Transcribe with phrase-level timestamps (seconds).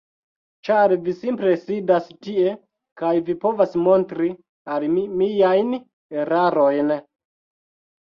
[0.69, 2.55] Ĉar vi simple sidas tie,
[3.03, 4.33] kaj vi povas montri
[4.79, 5.73] al mi miajn
[6.27, 6.95] erarojn.